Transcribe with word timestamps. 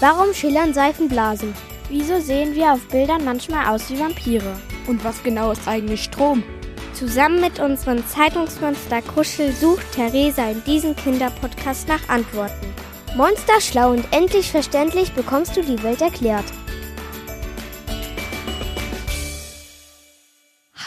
Warum 0.00 0.32
schillern 0.32 0.72
Seifenblasen? 0.72 1.52
Wieso 1.88 2.20
sehen 2.20 2.54
wir 2.54 2.72
auf 2.72 2.86
Bildern 2.86 3.24
manchmal 3.24 3.66
aus 3.66 3.90
wie 3.90 3.98
Vampire? 3.98 4.56
Und 4.86 5.02
was 5.02 5.20
genau 5.24 5.50
ist 5.50 5.66
eigentlich 5.66 6.04
Strom? 6.04 6.44
Zusammen 6.92 7.40
mit 7.40 7.58
unserem 7.58 8.06
Zeitungsmonster 8.06 9.02
Kuschel 9.02 9.50
sucht 9.50 9.90
Theresa 9.90 10.50
in 10.50 10.62
diesem 10.62 10.94
Kinderpodcast 10.94 11.88
nach 11.88 12.08
Antworten. 12.08 12.72
Monster 13.16 13.60
schlau 13.60 13.90
und 13.90 14.04
endlich 14.12 14.52
verständlich 14.52 15.12
bekommst 15.14 15.56
du 15.56 15.62
die 15.62 15.82
Welt 15.82 16.00
erklärt. 16.00 16.46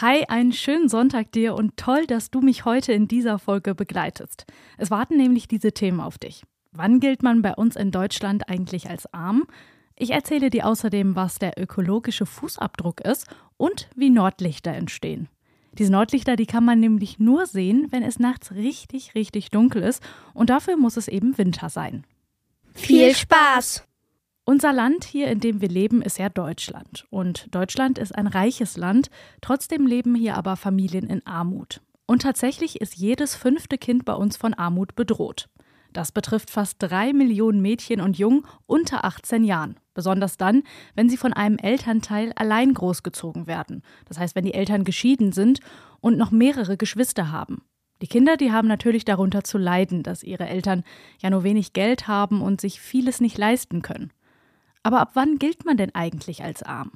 Hi, 0.00 0.24
einen 0.28 0.52
schönen 0.52 0.88
Sonntag 0.88 1.32
dir 1.32 1.54
und 1.54 1.76
toll, 1.76 2.06
dass 2.06 2.30
du 2.30 2.40
mich 2.40 2.64
heute 2.64 2.94
in 2.94 3.08
dieser 3.08 3.38
Folge 3.38 3.74
begleitest. 3.74 4.46
Es 4.78 4.90
warten 4.90 5.18
nämlich 5.18 5.48
diese 5.48 5.72
Themen 5.72 6.00
auf 6.00 6.16
dich. 6.16 6.44
Wann 6.72 7.00
gilt 7.00 7.22
man 7.22 7.42
bei 7.42 7.54
uns 7.54 7.76
in 7.76 7.90
Deutschland 7.90 8.48
eigentlich 8.48 8.88
als 8.88 9.12
arm? 9.12 9.44
Ich 9.94 10.10
erzähle 10.10 10.48
dir 10.48 10.66
außerdem, 10.66 11.14
was 11.14 11.38
der 11.38 11.60
ökologische 11.60 12.24
Fußabdruck 12.24 13.02
ist 13.02 13.26
und 13.58 13.90
wie 13.94 14.08
Nordlichter 14.08 14.72
entstehen. 14.72 15.28
Diese 15.78 15.92
Nordlichter, 15.92 16.34
die 16.34 16.46
kann 16.46 16.64
man 16.64 16.80
nämlich 16.80 17.18
nur 17.18 17.44
sehen, 17.46 17.88
wenn 17.90 18.02
es 18.02 18.18
nachts 18.18 18.52
richtig, 18.52 19.14
richtig 19.14 19.50
dunkel 19.50 19.82
ist 19.82 20.02
und 20.32 20.48
dafür 20.48 20.78
muss 20.78 20.96
es 20.96 21.08
eben 21.08 21.36
Winter 21.36 21.68
sein. 21.68 22.04
Viel 22.74 23.14
Spaß! 23.14 23.86
Unser 24.44 24.72
Land 24.72 25.04
hier, 25.04 25.28
in 25.28 25.40
dem 25.40 25.60
wir 25.60 25.68
leben, 25.68 26.02
ist 26.02 26.18
ja 26.18 26.28
Deutschland. 26.28 27.06
Und 27.10 27.54
Deutschland 27.54 27.98
ist 27.98 28.14
ein 28.14 28.26
reiches 28.26 28.76
Land, 28.76 29.08
trotzdem 29.40 29.86
leben 29.86 30.14
hier 30.14 30.36
aber 30.36 30.56
Familien 30.56 31.08
in 31.08 31.24
Armut. 31.26 31.80
Und 32.06 32.22
tatsächlich 32.22 32.80
ist 32.80 32.96
jedes 32.96 33.36
fünfte 33.36 33.78
Kind 33.78 34.04
bei 34.04 34.14
uns 34.14 34.36
von 34.36 34.54
Armut 34.54 34.96
bedroht. 34.96 35.48
Das 35.92 36.12
betrifft 36.12 36.50
fast 36.50 36.76
drei 36.78 37.12
Millionen 37.12 37.60
Mädchen 37.60 38.00
und 38.00 38.18
Jungen 38.18 38.44
unter 38.66 39.04
18 39.04 39.44
Jahren. 39.44 39.76
Besonders 39.94 40.36
dann, 40.36 40.62
wenn 40.94 41.08
sie 41.08 41.16
von 41.16 41.32
einem 41.32 41.58
Elternteil 41.58 42.32
allein 42.36 42.72
großgezogen 42.72 43.46
werden. 43.46 43.82
Das 44.06 44.18
heißt, 44.18 44.34
wenn 44.34 44.44
die 44.44 44.54
Eltern 44.54 44.84
geschieden 44.84 45.32
sind 45.32 45.60
und 46.00 46.16
noch 46.16 46.30
mehrere 46.30 46.76
Geschwister 46.76 47.30
haben. 47.30 47.62
Die 48.00 48.08
Kinder, 48.08 48.36
die 48.36 48.50
haben 48.50 48.66
natürlich 48.66 49.04
darunter 49.04 49.44
zu 49.44 49.58
leiden, 49.58 50.02
dass 50.02 50.24
ihre 50.24 50.48
Eltern 50.48 50.82
ja 51.20 51.30
nur 51.30 51.44
wenig 51.44 51.72
Geld 51.72 52.08
haben 52.08 52.42
und 52.42 52.60
sich 52.60 52.80
vieles 52.80 53.20
nicht 53.20 53.38
leisten 53.38 53.82
können. 53.82 54.12
Aber 54.82 55.00
ab 55.00 55.10
wann 55.14 55.38
gilt 55.38 55.64
man 55.64 55.76
denn 55.76 55.94
eigentlich 55.94 56.42
als 56.42 56.62
arm? 56.62 56.92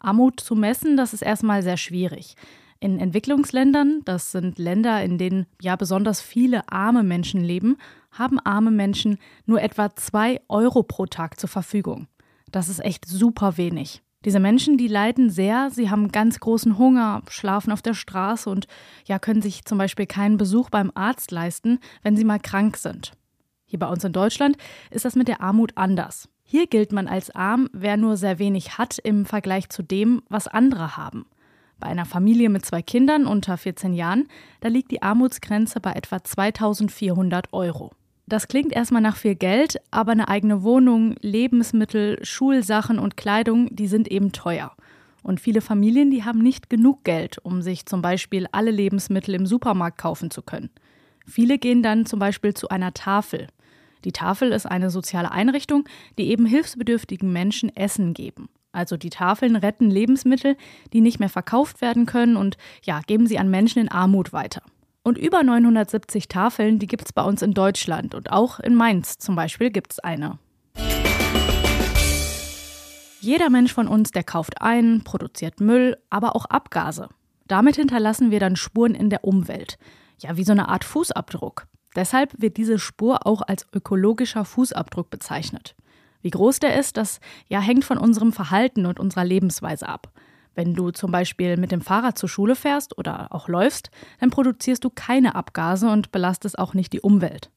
Armut 0.00 0.40
zu 0.40 0.54
messen, 0.54 0.96
das 0.96 1.14
ist 1.14 1.22
erstmal 1.22 1.62
sehr 1.62 1.76
schwierig. 1.76 2.34
In 2.78 2.98
Entwicklungsländern, 2.98 4.00
das 4.04 4.32
sind 4.32 4.58
Länder, 4.58 5.02
in 5.02 5.18
denen 5.18 5.46
ja 5.60 5.76
besonders 5.76 6.20
viele 6.20 6.70
arme 6.70 7.02
Menschen 7.02 7.42
leben, 7.42 7.76
haben 8.10 8.38
arme 8.40 8.70
Menschen 8.70 9.18
nur 9.46 9.62
etwa 9.62 9.94
zwei 9.96 10.40
Euro 10.48 10.82
pro 10.82 11.06
Tag 11.06 11.38
zur 11.38 11.48
Verfügung. 11.48 12.08
Das 12.50 12.68
ist 12.68 12.84
echt 12.84 13.06
super 13.06 13.56
wenig. 13.56 14.02
Diese 14.24 14.40
Menschen, 14.40 14.76
die 14.76 14.88
leiden 14.88 15.30
sehr, 15.30 15.70
sie 15.70 15.88
haben 15.88 16.12
ganz 16.12 16.40
großen 16.40 16.76
Hunger, 16.76 17.22
schlafen 17.30 17.72
auf 17.72 17.80
der 17.80 17.94
Straße 17.94 18.50
und 18.50 18.66
ja, 19.06 19.18
können 19.18 19.40
sich 19.40 19.64
zum 19.64 19.78
Beispiel 19.78 20.06
keinen 20.06 20.36
Besuch 20.36 20.68
beim 20.68 20.92
Arzt 20.94 21.30
leisten, 21.30 21.78
wenn 22.02 22.16
sie 22.16 22.24
mal 22.24 22.38
krank 22.38 22.76
sind. 22.76 23.12
Hier 23.64 23.78
bei 23.78 23.86
uns 23.86 24.04
in 24.04 24.12
Deutschland 24.12 24.58
ist 24.90 25.06
das 25.06 25.16
mit 25.16 25.28
der 25.28 25.40
Armut 25.40 25.72
anders. 25.76 26.28
Hier 26.42 26.66
gilt 26.66 26.92
man 26.92 27.08
als 27.08 27.34
arm, 27.34 27.70
wer 27.72 27.96
nur 27.96 28.16
sehr 28.16 28.38
wenig 28.38 28.76
hat 28.76 28.98
im 28.98 29.24
Vergleich 29.24 29.70
zu 29.70 29.82
dem, 29.82 30.20
was 30.28 30.48
andere 30.48 30.96
haben. 30.96 31.24
Bei 31.78 31.86
einer 31.86 32.04
Familie 32.04 32.50
mit 32.50 32.66
zwei 32.66 32.82
Kindern 32.82 33.26
unter 33.26 33.56
14 33.56 33.94
Jahren, 33.94 34.28
da 34.60 34.68
liegt 34.68 34.90
die 34.90 35.00
Armutsgrenze 35.00 35.80
bei 35.80 35.92
etwa 35.92 36.22
2400 36.22 37.52
Euro. 37.52 37.92
Das 38.30 38.46
klingt 38.46 38.72
erstmal 38.72 39.02
nach 39.02 39.16
viel 39.16 39.34
Geld, 39.34 39.80
aber 39.90 40.12
eine 40.12 40.28
eigene 40.28 40.62
Wohnung, 40.62 41.16
Lebensmittel, 41.20 42.24
Schulsachen 42.24 43.00
und 43.00 43.16
Kleidung, 43.16 43.74
die 43.74 43.88
sind 43.88 44.06
eben 44.06 44.30
teuer. 44.30 44.70
Und 45.24 45.40
viele 45.40 45.60
Familien, 45.60 46.12
die 46.12 46.22
haben 46.22 46.38
nicht 46.38 46.70
genug 46.70 47.02
Geld, 47.02 47.38
um 47.42 47.60
sich 47.60 47.86
zum 47.86 48.02
Beispiel 48.02 48.46
alle 48.52 48.70
Lebensmittel 48.70 49.34
im 49.34 49.46
Supermarkt 49.46 49.98
kaufen 49.98 50.30
zu 50.30 50.42
können. 50.42 50.70
Viele 51.26 51.58
gehen 51.58 51.82
dann 51.82 52.06
zum 52.06 52.20
Beispiel 52.20 52.54
zu 52.54 52.68
einer 52.68 52.94
Tafel. 52.94 53.48
Die 54.04 54.12
Tafel 54.12 54.52
ist 54.52 54.64
eine 54.64 54.90
soziale 54.90 55.32
Einrichtung, 55.32 55.88
die 56.16 56.30
eben 56.30 56.46
hilfsbedürftigen 56.46 57.32
Menschen 57.32 57.74
Essen 57.74 58.14
geben. 58.14 58.48
Also 58.70 58.96
die 58.96 59.10
Tafeln 59.10 59.56
retten 59.56 59.90
Lebensmittel, 59.90 60.56
die 60.92 61.00
nicht 61.00 61.18
mehr 61.18 61.30
verkauft 61.30 61.80
werden 61.80 62.06
können 62.06 62.36
und 62.36 62.58
ja, 62.84 63.00
geben 63.08 63.26
sie 63.26 63.40
an 63.40 63.50
Menschen 63.50 63.80
in 63.80 63.88
Armut 63.88 64.32
weiter. 64.32 64.62
Und 65.02 65.16
über 65.16 65.42
970 65.42 66.28
Tafeln, 66.28 66.78
die 66.78 66.86
gibt 66.86 67.06
es 67.06 67.12
bei 67.12 67.22
uns 67.22 67.40
in 67.40 67.54
Deutschland 67.54 68.14
und 68.14 68.30
auch 68.30 68.60
in 68.60 68.74
Mainz 68.74 69.16
zum 69.16 69.34
Beispiel 69.34 69.70
gibt 69.70 69.92
es 69.92 69.98
eine. 69.98 70.38
Jeder 73.20 73.50
Mensch 73.50 73.72
von 73.72 73.88
uns, 73.88 74.10
der 74.10 74.24
kauft 74.24 74.60
ein, 74.60 75.02
produziert 75.02 75.60
Müll, 75.60 75.96
aber 76.10 76.36
auch 76.36 76.44
Abgase. 76.46 77.08
Damit 77.46 77.76
hinterlassen 77.76 78.30
wir 78.30 78.40
dann 78.40 78.56
Spuren 78.56 78.94
in 78.94 79.10
der 79.10 79.24
Umwelt. 79.24 79.78
Ja, 80.18 80.36
wie 80.36 80.44
so 80.44 80.52
eine 80.52 80.68
Art 80.68 80.84
Fußabdruck. 80.84 81.66
Deshalb 81.96 82.34
wird 82.40 82.56
diese 82.56 82.78
Spur 82.78 83.26
auch 83.26 83.42
als 83.42 83.66
ökologischer 83.74 84.44
Fußabdruck 84.44 85.10
bezeichnet. 85.10 85.74
Wie 86.22 86.30
groß 86.30 86.60
der 86.60 86.78
ist, 86.78 86.98
das 86.98 87.20
ja 87.48 87.60
hängt 87.60 87.84
von 87.84 87.98
unserem 87.98 88.32
Verhalten 88.32 88.84
und 88.84 89.00
unserer 89.00 89.24
Lebensweise 89.24 89.88
ab. 89.88 90.12
Wenn 90.54 90.74
du 90.74 90.90
zum 90.90 91.10
Beispiel 91.10 91.56
mit 91.56 91.72
dem 91.72 91.80
Fahrrad 91.80 92.18
zur 92.18 92.28
Schule 92.28 92.56
fährst 92.56 92.98
oder 92.98 93.28
auch 93.30 93.48
läufst, 93.48 93.90
dann 94.18 94.30
produzierst 94.30 94.84
du 94.84 94.90
keine 94.90 95.34
Abgase 95.34 95.88
und 95.88 96.12
belastest 96.12 96.58
auch 96.58 96.74
nicht 96.74 96.92
die 96.92 97.00
Umwelt. 97.00 97.50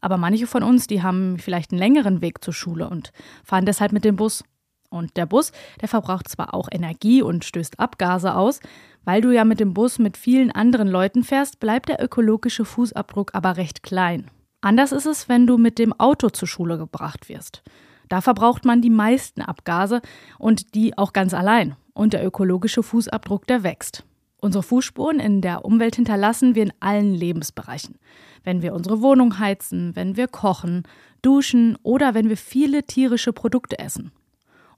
Aber 0.00 0.16
manche 0.16 0.46
von 0.46 0.62
uns, 0.62 0.86
die 0.86 1.02
haben 1.02 1.38
vielleicht 1.38 1.72
einen 1.72 1.80
längeren 1.80 2.20
Weg 2.20 2.42
zur 2.44 2.54
Schule 2.54 2.88
und 2.88 3.12
fahren 3.44 3.66
deshalb 3.66 3.92
mit 3.92 4.04
dem 4.04 4.16
Bus. 4.16 4.44
Und 4.90 5.16
der 5.16 5.26
Bus, 5.26 5.52
der 5.80 5.88
verbraucht 5.88 6.28
zwar 6.28 6.54
auch 6.54 6.68
Energie 6.70 7.20
und 7.20 7.44
stößt 7.44 7.78
Abgase 7.78 8.34
aus, 8.34 8.60
weil 9.04 9.20
du 9.20 9.30
ja 9.30 9.44
mit 9.44 9.60
dem 9.60 9.74
Bus 9.74 9.98
mit 9.98 10.16
vielen 10.16 10.50
anderen 10.50 10.88
Leuten 10.88 11.24
fährst, 11.24 11.60
bleibt 11.60 11.88
der 11.88 12.02
ökologische 12.02 12.64
Fußabdruck 12.64 13.34
aber 13.34 13.56
recht 13.56 13.82
klein. 13.82 14.30
Anders 14.60 14.92
ist 14.92 15.06
es, 15.06 15.28
wenn 15.28 15.46
du 15.46 15.58
mit 15.58 15.78
dem 15.78 15.98
Auto 15.98 16.30
zur 16.30 16.48
Schule 16.48 16.78
gebracht 16.78 17.28
wirst. 17.28 17.62
Da 18.08 18.20
verbraucht 18.20 18.64
man 18.64 18.80
die 18.80 18.90
meisten 18.90 19.42
Abgase 19.42 20.00
und 20.38 20.74
die 20.74 20.96
auch 20.96 21.12
ganz 21.12 21.34
allein. 21.34 21.76
Und 21.98 22.12
der 22.12 22.24
ökologische 22.24 22.84
Fußabdruck, 22.84 23.48
der 23.48 23.64
wächst. 23.64 24.04
Unsere 24.40 24.62
Fußspuren 24.62 25.18
in 25.18 25.40
der 25.40 25.64
Umwelt 25.64 25.96
hinterlassen 25.96 26.54
wir 26.54 26.62
in 26.62 26.72
allen 26.78 27.12
Lebensbereichen. 27.12 27.98
Wenn 28.44 28.62
wir 28.62 28.72
unsere 28.72 29.02
Wohnung 29.02 29.40
heizen, 29.40 29.96
wenn 29.96 30.16
wir 30.16 30.28
kochen, 30.28 30.84
duschen 31.22 31.76
oder 31.82 32.14
wenn 32.14 32.28
wir 32.28 32.36
viele 32.36 32.84
tierische 32.84 33.32
Produkte 33.32 33.80
essen. 33.80 34.12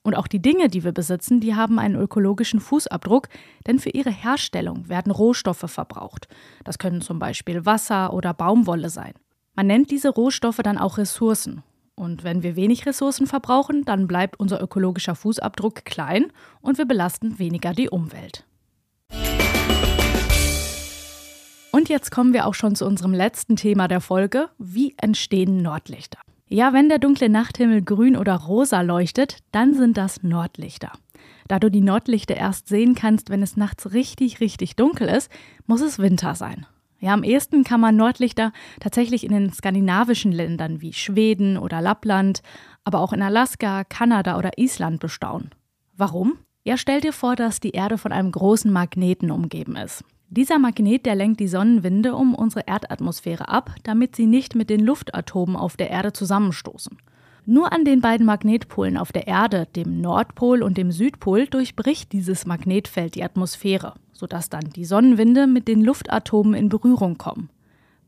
Und 0.00 0.16
auch 0.16 0.28
die 0.28 0.40
Dinge, 0.40 0.68
die 0.68 0.82
wir 0.82 0.92
besitzen, 0.92 1.40
die 1.40 1.54
haben 1.54 1.78
einen 1.78 1.96
ökologischen 1.96 2.58
Fußabdruck, 2.58 3.28
denn 3.66 3.78
für 3.78 3.90
ihre 3.90 4.08
Herstellung 4.10 4.88
werden 4.88 5.12
Rohstoffe 5.12 5.66
verbraucht. 5.66 6.26
Das 6.64 6.78
können 6.78 7.02
zum 7.02 7.18
Beispiel 7.18 7.66
Wasser 7.66 8.14
oder 8.14 8.32
Baumwolle 8.32 8.88
sein. 8.88 9.12
Man 9.54 9.66
nennt 9.66 9.90
diese 9.90 10.08
Rohstoffe 10.08 10.60
dann 10.64 10.78
auch 10.78 10.96
Ressourcen 10.96 11.64
und 12.00 12.24
wenn 12.24 12.42
wir 12.42 12.56
wenig 12.56 12.86
Ressourcen 12.86 13.26
verbrauchen, 13.26 13.84
dann 13.84 14.06
bleibt 14.06 14.40
unser 14.40 14.62
ökologischer 14.62 15.14
Fußabdruck 15.14 15.84
klein 15.84 16.32
und 16.62 16.78
wir 16.78 16.86
belasten 16.86 17.38
weniger 17.38 17.74
die 17.74 17.90
Umwelt. 17.90 18.46
Und 21.72 21.90
jetzt 21.90 22.10
kommen 22.10 22.32
wir 22.32 22.46
auch 22.46 22.54
schon 22.54 22.74
zu 22.74 22.86
unserem 22.86 23.12
letzten 23.12 23.56
Thema 23.56 23.86
der 23.86 24.00
Folge. 24.00 24.48
Wie 24.58 24.94
entstehen 24.96 25.60
Nordlichter? 25.60 26.18
Ja, 26.48 26.72
wenn 26.72 26.88
der 26.88 26.98
dunkle 26.98 27.28
Nachthimmel 27.28 27.82
grün 27.82 28.16
oder 28.16 28.34
rosa 28.34 28.80
leuchtet, 28.80 29.38
dann 29.52 29.74
sind 29.74 29.98
das 29.98 30.22
Nordlichter. 30.22 30.92
Da 31.48 31.58
du 31.58 31.70
die 31.70 31.82
Nordlichter 31.82 32.34
erst 32.34 32.66
sehen 32.68 32.94
kannst, 32.94 33.28
wenn 33.28 33.42
es 33.42 33.58
nachts 33.58 33.92
richtig, 33.92 34.40
richtig 34.40 34.74
dunkel 34.74 35.08
ist, 35.08 35.30
muss 35.66 35.82
es 35.82 35.98
Winter 35.98 36.34
sein. 36.34 36.66
Ja, 37.00 37.14
am 37.14 37.22
ehesten 37.22 37.64
kann 37.64 37.80
man 37.80 37.96
Nordlichter 37.96 38.52
tatsächlich 38.78 39.24
in 39.24 39.32
den 39.32 39.52
skandinavischen 39.52 40.32
Ländern 40.32 40.82
wie 40.82 40.92
Schweden 40.92 41.56
oder 41.56 41.80
Lappland, 41.80 42.42
aber 42.84 43.00
auch 43.00 43.14
in 43.14 43.22
Alaska, 43.22 43.84
Kanada 43.84 44.36
oder 44.36 44.58
Island 44.58 45.00
bestaunen. 45.00 45.50
Warum? 45.96 46.38
Ja, 46.62 46.76
stell 46.76 47.00
dir 47.00 47.14
vor, 47.14 47.36
dass 47.36 47.58
die 47.58 47.70
Erde 47.70 47.96
von 47.96 48.12
einem 48.12 48.30
großen 48.30 48.70
Magneten 48.70 49.30
umgeben 49.30 49.76
ist. 49.76 50.04
Dieser 50.28 50.58
Magnet, 50.58 51.06
der 51.06 51.14
lenkt 51.14 51.40
die 51.40 51.48
Sonnenwinde 51.48 52.14
um 52.14 52.34
unsere 52.34 52.66
Erdatmosphäre 52.68 53.48
ab, 53.48 53.74
damit 53.82 54.14
sie 54.14 54.26
nicht 54.26 54.54
mit 54.54 54.68
den 54.68 54.80
Luftatomen 54.80 55.56
auf 55.56 55.76
der 55.76 55.90
Erde 55.90 56.12
zusammenstoßen. 56.12 56.98
Nur 57.46 57.72
an 57.72 57.84
den 57.84 58.00
beiden 58.00 58.26
Magnetpolen 58.26 58.98
auf 58.98 59.10
der 59.10 59.26
Erde, 59.26 59.66
dem 59.74 60.00
Nordpol 60.00 60.62
und 60.62 60.76
dem 60.76 60.92
Südpol, 60.92 61.46
durchbricht 61.46 62.12
dieses 62.12 62.46
Magnetfeld 62.46 63.14
die 63.14 63.24
Atmosphäre, 63.24 63.94
sodass 64.20 64.50
dann 64.50 64.68
die 64.76 64.84
Sonnenwinde 64.84 65.46
mit 65.46 65.66
den 65.66 65.80
Luftatomen 65.80 66.52
in 66.52 66.68
Berührung 66.68 67.16
kommen. 67.16 67.48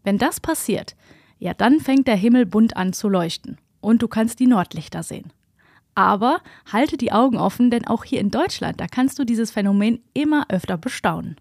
Wenn 0.04 0.18
das 0.18 0.40
passiert, 0.40 0.94
ja, 1.38 1.54
dann 1.54 1.80
fängt 1.80 2.06
der 2.06 2.16
Himmel 2.16 2.44
bunt 2.44 2.76
an 2.76 2.92
zu 2.92 3.08
leuchten 3.08 3.56
und 3.80 4.02
du 4.02 4.08
kannst 4.08 4.38
die 4.38 4.46
Nordlichter 4.46 5.02
sehen. 5.02 5.32
Aber 5.94 6.40
halte 6.70 6.98
die 6.98 7.12
Augen 7.12 7.38
offen, 7.38 7.70
denn 7.70 7.86
auch 7.86 8.04
hier 8.04 8.20
in 8.20 8.30
Deutschland, 8.30 8.78
da 8.78 8.88
kannst 8.88 9.18
du 9.18 9.24
dieses 9.24 9.50
Phänomen 9.52 10.00
immer 10.12 10.44
öfter 10.50 10.76
bestaunen. 10.76 11.36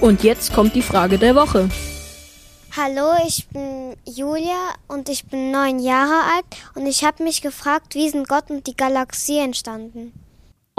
Und 0.00 0.22
jetzt 0.22 0.54
kommt 0.54 0.76
die 0.76 0.82
Frage 0.82 1.18
der 1.18 1.34
Woche. 1.34 1.68
Hallo, 2.76 3.12
ich 3.26 3.48
bin 3.48 3.96
Julia 4.06 4.72
und 4.86 5.08
ich 5.08 5.26
bin 5.26 5.50
neun 5.50 5.80
Jahre 5.80 6.32
alt 6.34 6.44
und 6.76 6.86
ich 6.86 7.04
habe 7.04 7.24
mich 7.24 7.42
gefragt, 7.42 7.96
wie 7.96 8.08
sind 8.08 8.28
Gott 8.28 8.50
und 8.50 8.68
die 8.68 8.76
Galaxie 8.76 9.38
entstanden? 9.38 10.12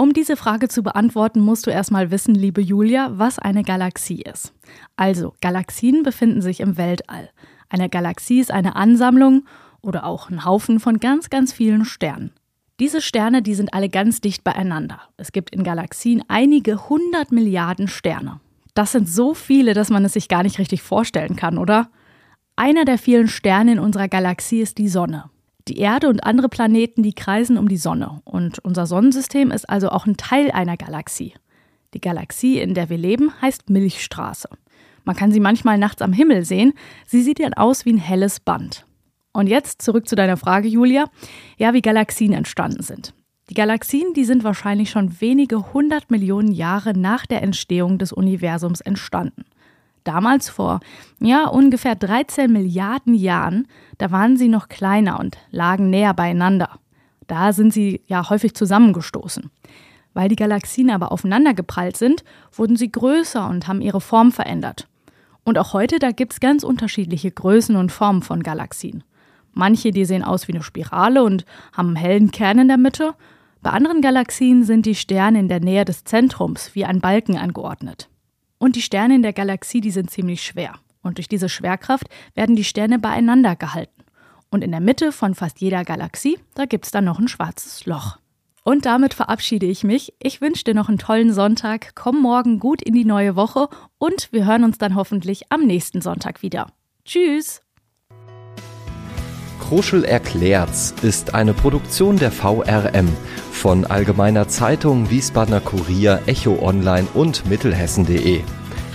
Um 0.00 0.12
diese 0.12 0.36
Frage 0.36 0.68
zu 0.68 0.84
beantworten, 0.84 1.40
musst 1.40 1.66
du 1.66 1.70
erstmal 1.70 2.12
wissen, 2.12 2.32
liebe 2.32 2.60
Julia, 2.60 3.10
was 3.14 3.40
eine 3.40 3.64
Galaxie 3.64 4.22
ist. 4.22 4.54
Also, 4.94 5.34
Galaxien 5.40 6.04
befinden 6.04 6.40
sich 6.40 6.60
im 6.60 6.76
Weltall. 6.76 7.30
Eine 7.68 7.88
Galaxie 7.88 8.38
ist 8.38 8.52
eine 8.52 8.76
Ansammlung 8.76 9.44
oder 9.80 10.06
auch 10.06 10.30
ein 10.30 10.44
Haufen 10.44 10.78
von 10.78 11.00
ganz, 11.00 11.30
ganz 11.30 11.52
vielen 11.52 11.84
Sternen. 11.84 12.30
Diese 12.78 13.00
Sterne, 13.00 13.42
die 13.42 13.56
sind 13.56 13.74
alle 13.74 13.88
ganz 13.88 14.20
dicht 14.20 14.44
beieinander. 14.44 15.00
Es 15.16 15.32
gibt 15.32 15.52
in 15.52 15.64
Galaxien 15.64 16.22
einige 16.28 16.88
hundert 16.88 17.32
Milliarden 17.32 17.88
Sterne. 17.88 18.38
Das 18.74 18.92
sind 18.92 19.08
so 19.08 19.34
viele, 19.34 19.74
dass 19.74 19.90
man 19.90 20.04
es 20.04 20.12
sich 20.12 20.28
gar 20.28 20.44
nicht 20.44 20.60
richtig 20.60 20.80
vorstellen 20.80 21.34
kann, 21.34 21.58
oder? 21.58 21.90
Einer 22.54 22.84
der 22.84 22.98
vielen 22.98 23.26
Sterne 23.26 23.72
in 23.72 23.78
unserer 23.80 24.06
Galaxie 24.06 24.60
ist 24.60 24.78
die 24.78 24.88
Sonne. 24.88 25.28
Die 25.68 25.76
Erde 25.76 26.08
und 26.08 26.24
andere 26.24 26.48
Planeten, 26.48 27.02
die 27.02 27.12
kreisen 27.12 27.58
um 27.58 27.68
die 27.68 27.76
Sonne. 27.76 28.22
Und 28.24 28.58
unser 28.60 28.86
Sonnensystem 28.86 29.50
ist 29.50 29.68
also 29.68 29.90
auch 29.90 30.06
ein 30.06 30.16
Teil 30.16 30.50
einer 30.50 30.78
Galaxie. 30.78 31.34
Die 31.92 32.00
Galaxie, 32.00 32.58
in 32.58 32.72
der 32.72 32.88
wir 32.88 32.96
leben, 32.96 33.32
heißt 33.42 33.68
Milchstraße. 33.68 34.48
Man 35.04 35.14
kann 35.14 35.30
sie 35.30 35.40
manchmal 35.40 35.76
nachts 35.76 36.00
am 36.00 36.14
Himmel 36.14 36.46
sehen. 36.46 36.72
Sie 37.06 37.22
sieht 37.22 37.40
dann 37.40 37.52
aus 37.52 37.84
wie 37.84 37.92
ein 37.92 37.98
helles 37.98 38.40
Band. 38.40 38.86
Und 39.32 39.46
jetzt 39.46 39.82
zurück 39.82 40.08
zu 40.08 40.16
deiner 40.16 40.38
Frage, 40.38 40.68
Julia. 40.68 41.04
Ja, 41.58 41.74
wie 41.74 41.82
Galaxien 41.82 42.32
entstanden 42.32 42.82
sind. 42.82 43.12
Die 43.50 43.54
Galaxien, 43.54 44.14
die 44.14 44.24
sind 44.24 44.44
wahrscheinlich 44.44 44.90
schon 44.90 45.20
wenige 45.20 45.72
hundert 45.74 46.10
Millionen 46.10 46.52
Jahre 46.52 46.96
nach 46.96 47.26
der 47.26 47.42
Entstehung 47.42 47.98
des 47.98 48.12
Universums 48.12 48.80
entstanden. 48.80 49.44
Damals 50.08 50.48
vor, 50.48 50.80
ja, 51.20 51.48
ungefähr 51.48 51.94
13 51.94 52.50
Milliarden 52.50 53.12
Jahren, 53.12 53.68
da 53.98 54.10
waren 54.10 54.38
sie 54.38 54.48
noch 54.48 54.70
kleiner 54.70 55.20
und 55.20 55.36
lagen 55.50 55.90
näher 55.90 56.14
beieinander. 56.14 56.78
Da 57.26 57.52
sind 57.52 57.74
sie 57.74 58.00
ja 58.06 58.30
häufig 58.30 58.54
zusammengestoßen. 58.54 59.50
Weil 60.14 60.30
die 60.30 60.36
Galaxien 60.36 60.88
aber 60.88 61.12
aufeinander 61.12 61.52
geprallt 61.52 61.98
sind, 61.98 62.24
wurden 62.52 62.76
sie 62.76 62.90
größer 62.90 63.46
und 63.50 63.68
haben 63.68 63.82
ihre 63.82 64.00
Form 64.00 64.32
verändert. 64.32 64.88
Und 65.44 65.58
auch 65.58 65.74
heute, 65.74 65.98
da 65.98 66.10
gibt 66.10 66.32
es 66.32 66.40
ganz 66.40 66.64
unterschiedliche 66.64 67.30
Größen 67.30 67.76
und 67.76 67.92
Formen 67.92 68.22
von 68.22 68.42
Galaxien. 68.42 69.04
Manche, 69.52 69.90
die 69.90 70.06
sehen 70.06 70.24
aus 70.24 70.48
wie 70.48 70.54
eine 70.54 70.62
Spirale 70.62 71.22
und 71.22 71.44
haben 71.76 71.88
einen 71.88 71.96
hellen 71.96 72.30
Kern 72.30 72.60
in 72.60 72.68
der 72.68 72.78
Mitte, 72.78 73.12
bei 73.60 73.72
anderen 73.72 74.00
Galaxien 74.00 74.64
sind 74.64 74.86
die 74.86 74.94
Sterne 74.94 75.38
in 75.38 75.48
der 75.48 75.60
Nähe 75.60 75.84
des 75.84 76.04
Zentrums 76.04 76.74
wie 76.74 76.86
ein 76.86 77.02
Balken 77.02 77.36
angeordnet. 77.36 78.08
Und 78.58 78.76
die 78.76 78.82
Sterne 78.82 79.14
in 79.14 79.22
der 79.22 79.32
Galaxie, 79.32 79.80
die 79.80 79.90
sind 79.90 80.10
ziemlich 80.10 80.42
schwer. 80.42 80.74
Und 81.02 81.18
durch 81.18 81.28
diese 81.28 81.48
Schwerkraft 81.48 82.08
werden 82.34 82.56
die 82.56 82.64
Sterne 82.64 82.98
beieinander 82.98 83.56
gehalten. 83.56 84.04
Und 84.50 84.64
in 84.64 84.70
der 84.70 84.80
Mitte 84.80 85.12
von 85.12 85.34
fast 85.34 85.60
jeder 85.60 85.84
Galaxie, 85.84 86.38
da 86.54 86.64
gibt 86.64 86.86
es 86.86 86.90
dann 86.90 87.04
noch 87.04 87.18
ein 87.18 87.28
schwarzes 87.28 87.86
Loch. 87.86 88.18
Und 88.64 88.84
damit 88.84 89.14
verabschiede 89.14 89.66
ich 89.66 89.84
mich. 89.84 90.12
Ich 90.18 90.40
wünsche 90.40 90.64
dir 90.64 90.74
noch 90.74 90.88
einen 90.88 90.98
tollen 90.98 91.32
Sonntag. 91.32 91.94
Komm 91.94 92.20
morgen 92.20 92.58
gut 92.58 92.82
in 92.82 92.94
die 92.94 93.04
neue 93.04 93.36
Woche 93.36 93.68
und 93.96 94.30
wir 94.32 94.44
hören 94.44 94.64
uns 94.64 94.78
dann 94.78 94.94
hoffentlich 94.94 95.50
am 95.50 95.62
nächsten 95.62 96.00
Sonntag 96.02 96.42
wieder. 96.42 96.66
Tschüss! 97.04 97.67
Kruschel 99.68 100.04
erklärt's 100.04 100.94
ist 101.02 101.34
eine 101.34 101.52
Produktion 101.52 102.16
der 102.16 102.32
VRM 102.32 103.06
von 103.52 103.84
Allgemeiner 103.84 104.48
Zeitung, 104.48 105.10
Wiesbadener 105.10 105.60
Kurier, 105.60 106.22
Echo 106.24 106.58
Online 106.62 107.06
und 107.12 107.44
Mittelhessen.de. 107.50 108.40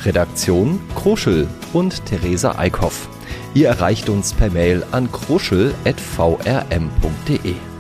Redaktion 0.04 0.82
Kruschel 0.96 1.48
und 1.74 2.04
Theresa 2.08 2.58
Eickhoff. 2.58 3.08
Ihr 3.54 3.68
erreicht 3.68 4.10
uns 4.10 4.34
per 4.34 4.50
Mail 4.50 4.84
an 4.92 5.12
kruschel.vrm.de. 5.12 7.73